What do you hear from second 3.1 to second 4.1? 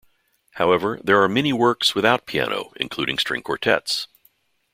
string quartets.